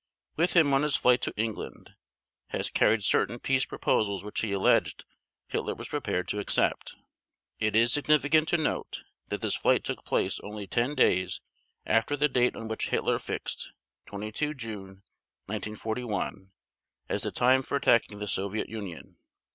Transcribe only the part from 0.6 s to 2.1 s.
on his flight to England,